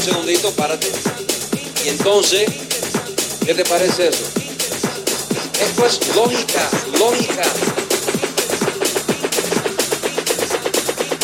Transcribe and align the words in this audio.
un 0.00 0.06
segundito, 0.06 0.50
párate. 0.52 0.90
Y 1.84 1.90
entonces, 1.90 2.48
¿qué 3.44 3.52
te 3.54 3.64
parece 3.64 4.08
eso? 4.08 4.24
Esto 5.60 5.86
es 5.86 6.00
lógica, 6.14 6.70
lógica. 6.98 7.42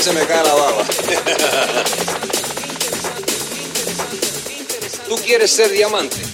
Se 0.02 0.12
me 0.12 0.26
cae 0.26 0.44
la 0.44 0.54
baba. 0.54 0.84
Tú 5.08 5.16
quieres 5.24 5.50
ser 5.50 5.70
diamante. 5.70 6.25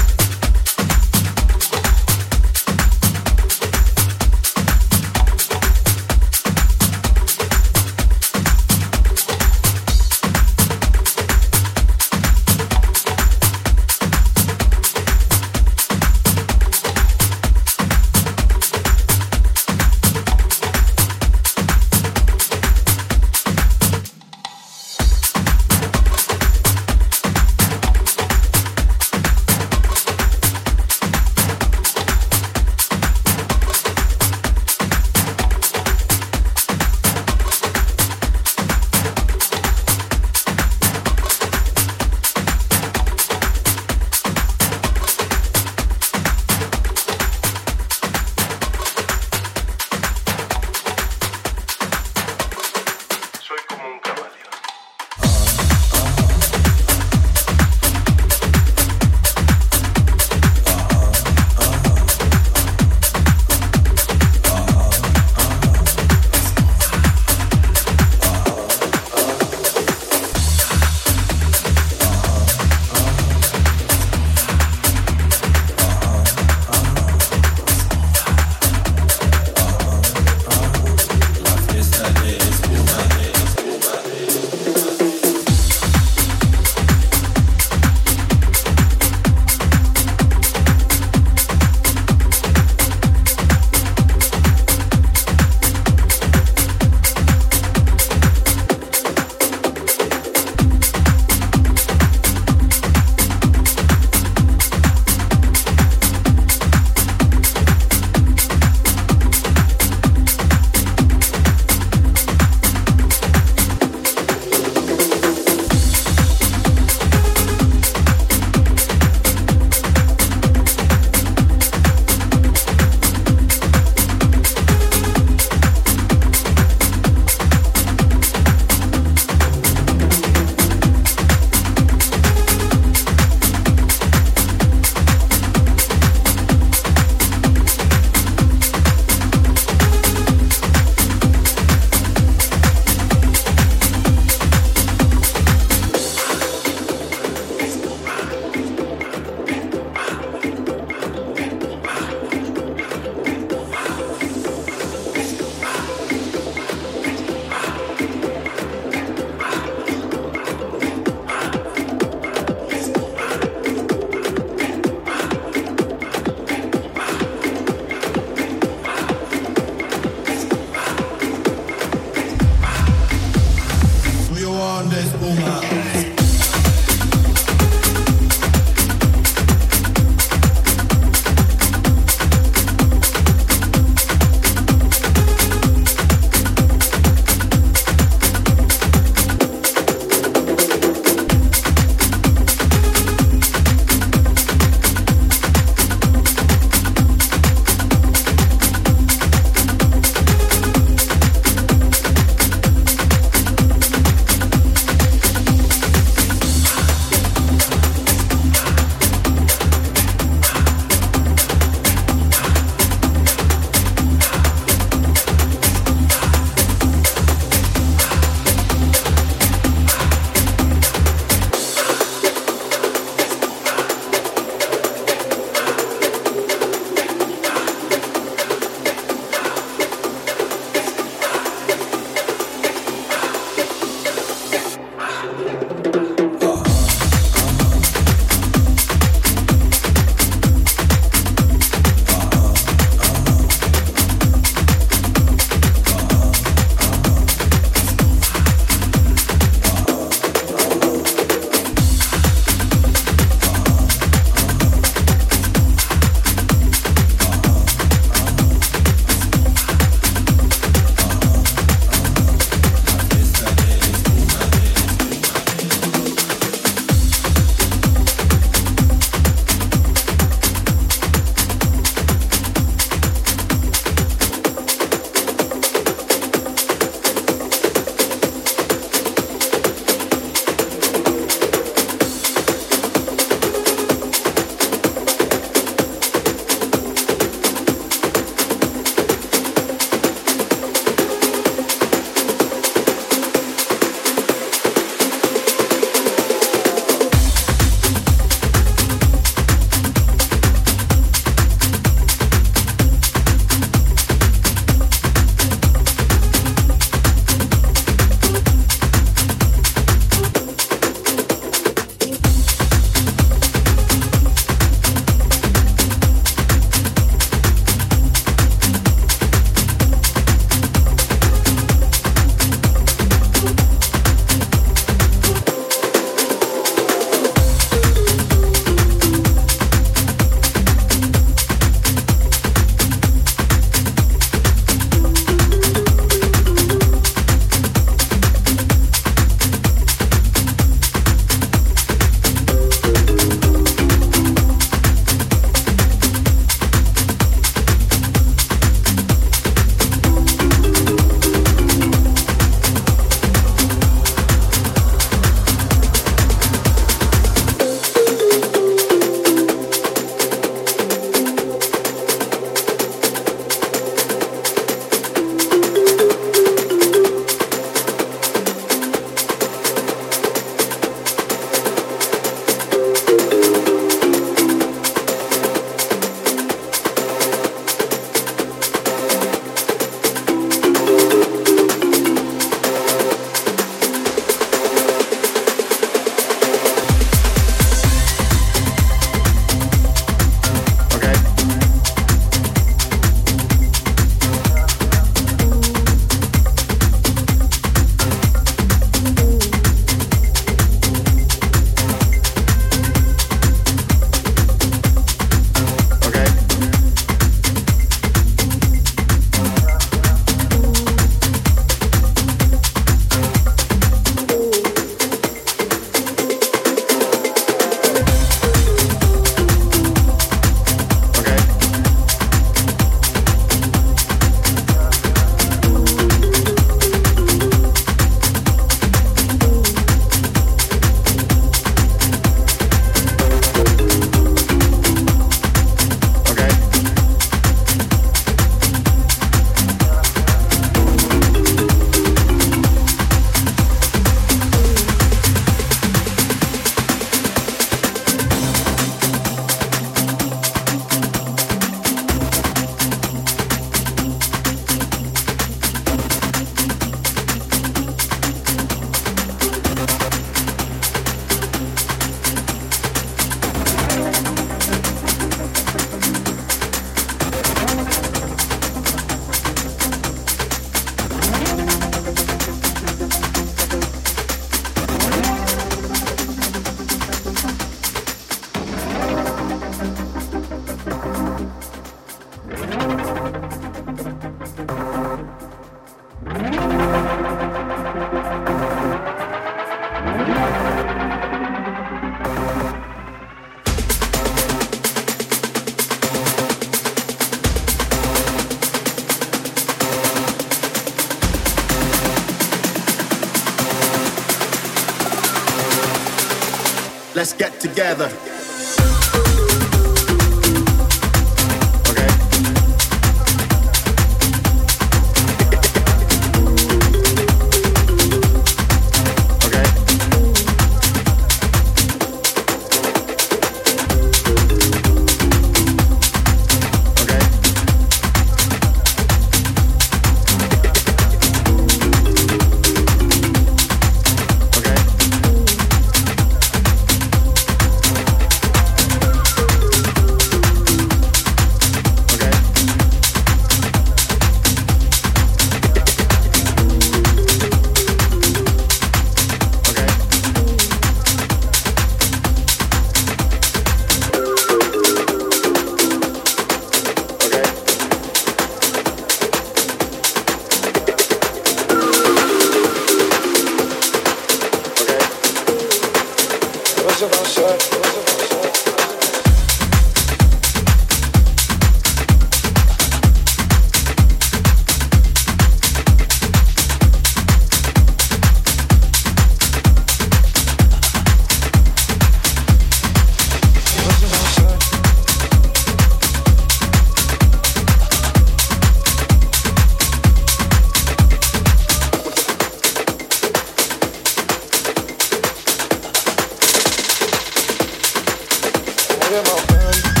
them 599.11 599.25
all. 599.27 600.00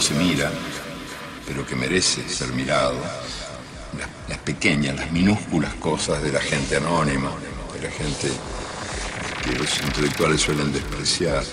Se 0.00 0.14
mira, 0.14 0.50
pero 1.46 1.66
que 1.66 1.76
merece 1.76 2.28
ser 2.28 2.52
mirado. 2.52 2.94
Las, 3.98 4.08
las 4.28 4.38
pequeñas, 4.38 4.96
las 4.96 5.10
minúsculas 5.10 5.74
cosas 5.74 6.22
de 6.22 6.32
la 6.32 6.40
gente 6.40 6.76
anónima, 6.76 7.30
de 7.74 7.88
la 7.88 7.90
gente 7.90 8.28
que 9.44 9.58
los 9.58 9.80
intelectuales 9.80 10.40
suelen 10.40 10.72
despreciar. 10.72 11.44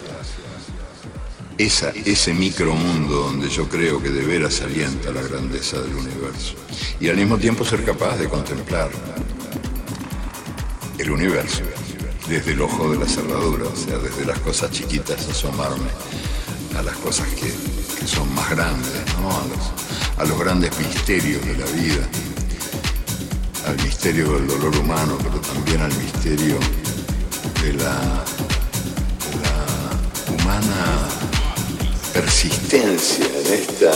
Esa, 1.57 1.90
ese 1.90 2.36
micromundo 2.36 3.15
donde 3.15 3.49
yo 3.49 3.68
creo 3.68 4.02
que 4.02 4.10
de 4.10 4.24
veras 4.24 4.61
alienta 4.61 5.11
la 5.11 5.24
grandeza 5.24 5.82
del 5.82 5.95
universo. 5.95 6.53
Y 6.99 7.10
al 7.10 7.18
mismo 7.18 7.40
tiempo 7.40 7.65
ser 7.65 7.84
capaz 7.84 8.18
de 8.18 8.30
contemplar 8.30 8.91
el 10.99 11.10
universo 11.10 11.64
desde 12.30 12.52
el 12.52 12.61
ojo 12.61 12.91
de 12.91 12.99
la 12.99 13.07
cerradura, 13.07 13.65
o 13.65 13.76
sea, 13.76 13.98
desde 13.98 14.26
las 14.26 14.40
cosas 14.40 14.69
chiquitas 14.72 15.28
asomarme 15.30 15.90
a 16.78 16.84
las 16.84 16.95
cosas 16.98 17.28
que, 17.30 17.52
son 18.08 18.34
más 18.34 18.50
grandes, 18.50 18.92
a, 20.18 20.24
los, 20.24 20.40
grandes 20.40 20.78
misterios 20.80 21.46
de 21.46 21.58
la 21.58 21.66
vida, 21.66 22.08
al 23.68 23.76
misterio 23.84 24.32
del 24.34 24.48
dolor 24.48 24.76
humano, 24.78 25.18
pero 25.22 25.40
también 25.42 25.82
al 25.82 25.94
misterio 25.98 26.58
de 27.62 27.74
la, 27.74 28.24
de 29.28 29.36
la 29.44 30.34
humana 30.34 31.10
persistencia 32.14 33.26
en 33.26 33.54
esta 33.54 33.92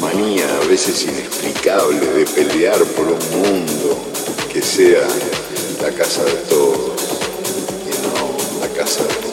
manía 0.00 0.46
a 0.62 0.66
veces 0.66 1.02
inexplicable 1.02 1.98
de 1.98 2.24
pelear 2.26 2.82
por 2.96 3.06
un 3.06 3.40
mundo 3.42 3.98
que 4.52 4.62
sea 4.62 5.02
la 5.82 5.90
casa 5.90 6.24
de 6.24 6.34
todos 6.48 7.02
y 7.84 8.06
no 8.06 8.60
la 8.60 8.68
casa 8.74 9.02
de 9.02 9.27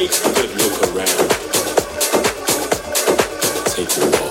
Take 0.00 0.12
a 0.12 0.32
good 0.32 0.50
look 0.62 0.96
around. 0.96 1.30
Take 3.66 3.98
a 3.98 4.10
walk. 4.10 4.29